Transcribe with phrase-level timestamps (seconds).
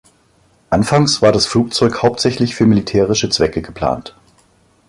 [0.71, 4.15] Anfangs war das Flugzeug hauptsächlich für militärische Zwecke geplant.